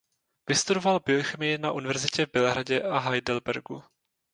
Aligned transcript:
Vystudoval 0.47 0.99
biochemii 0.99 1.57
na 1.57 1.71
Univerzitě 1.71 2.25
v 2.25 2.29
Bělehradě 2.31 2.81
a 2.81 2.99
Heidelbergu. 2.99 3.83